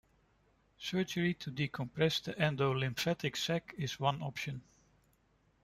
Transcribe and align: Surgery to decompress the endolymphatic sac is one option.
Surgery 0.79 1.35
to 1.35 1.51
decompress 1.51 2.23
the 2.23 2.33
endolymphatic 2.33 3.37
sac 3.37 3.75
is 3.77 3.99
one 3.99 4.19
option. 4.23 4.63